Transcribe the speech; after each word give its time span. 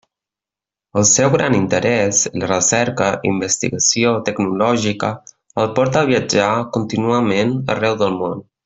El 1.01 1.03
seu 1.09 1.29
gran 1.35 1.57
interès 1.57 2.21
en 2.31 2.45
la 2.45 2.49
recerca 2.53 3.11
i 3.19 3.31
investigació 3.35 4.15
tecnològica 4.31 5.11
el 5.65 5.71
porta 5.79 6.03
a 6.05 6.11
viatjar 6.13 6.53
contínuament 6.79 7.55
arreu 7.77 8.01
del 8.05 8.19
món. 8.25 8.43